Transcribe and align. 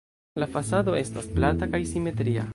La 0.43 0.47
fasado 0.55 0.95
estas 1.03 1.29
plata 1.37 1.69
kaj 1.77 1.85
simetria. 1.93 2.49